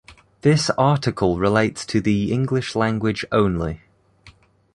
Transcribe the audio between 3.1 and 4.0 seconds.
only.